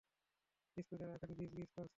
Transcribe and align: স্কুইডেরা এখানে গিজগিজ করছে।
স্কুইডেরা 0.77 1.13
এখানে 1.15 1.33
গিজগিজ 1.39 1.69
করছে। 1.69 1.89